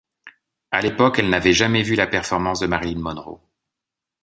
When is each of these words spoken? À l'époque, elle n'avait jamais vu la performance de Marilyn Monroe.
À 0.71 0.81
l'époque, 0.81 1.19
elle 1.19 1.29
n'avait 1.29 1.53
jamais 1.53 1.83
vu 1.83 1.93
la 1.93 2.07
performance 2.07 2.59
de 2.59 2.65
Marilyn 2.65 2.99
Monroe. 2.99 3.39